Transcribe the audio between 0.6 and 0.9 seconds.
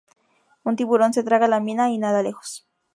Un